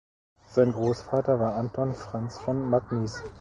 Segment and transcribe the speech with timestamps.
[0.49, 3.21] Sein Großvater war Anton Franz von Magnis.